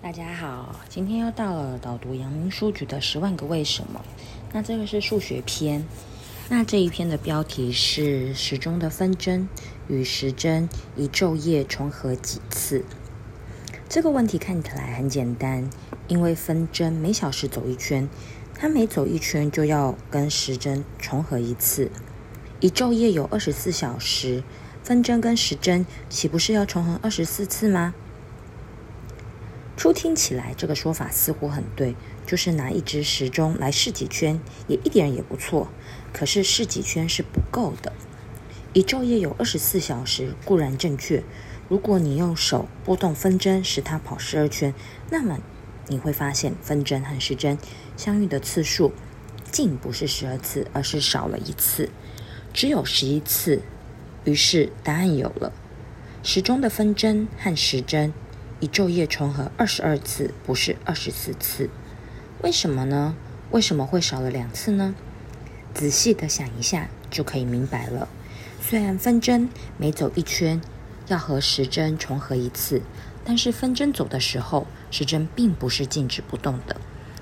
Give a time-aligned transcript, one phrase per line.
[0.00, 4.00] 大家好，今天又到了导读阳明书局的十万个为什么。
[4.52, 5.84] 那这个是数学篇，
[6.48, 9.48] 那这一篇的标题是时钟的分针
[9.88, 12.84] 与时针一昼夜重合几次。
[13.88, 15.68] 这个问题看起来很简单，
[16.06, 18.08] 因为分针每小时走一圈，
[18.54, 21.90] 它每走一圈就要跟时针重合一次。
[22.60, 24.44] 一昼夜有二十四小时，
[24.84, 27.94] 分针跟时针岂不是要重合二十四次吗？
[29.78, 31.94] 初听起来，这个说法似乎很对，
[32.26, 35.68] 就是拿一只时钟来试几圈，也一点也不错。
[36.12, 37.92] 可是试几圈是不够的。
[38.72, 41.22] 一昼夜有二十四小时，固然正确。
[41.68, 44.74] 如果你用手拨动分针，使它跑十二圈，
[45.10, 45.38] 那么
[45.86, 47.56] 你会发现分针和时针
[47.96, 48.90] 相遇的次数，
[49.52, 51.88] 竟不是十二次，而是少了一次，
[52.52, 53.62] 只有十一次。
[54.24, 55.52] 于是答案有了：
[56.24, 58.12] 时钟的分针和时针。
[58.60, 61.70] 一昼夜重合二十二次，不是二十四次，
[62.42, 63.14] 为什么呢？
[63.50, 64.94] 为什么会少了两次呢？
[65.72, 68.08] 仔细的想一下就可以明白了。
[68.60, 70.60] 虽然分针每走一圈
[71.06, 72.82] 要和时针重合一次，
[73.24, 76.76] 但是分针走的时候，时针并不是静止不动的。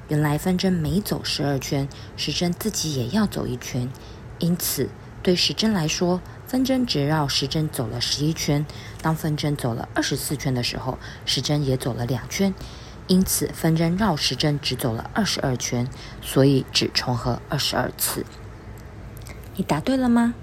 [0.09, 3.91] 原来分针每走十二圈，时针自己也要走一圈，
[4.39, 4.89] 因此
[5.27, 6.21] 对时针来说。
[6.47, 8.65] 分针只绕时针走了十一圈，
[9.03, 12.55] 当分针走了二十四圈的时候，时针也走了两圈，
[13.09, 15.89] 因此分针绕时针只走了二十二圈，
[16.23, 18.25] 所以只重合二十二次。
[19.57, 20.35] 你答对了吗？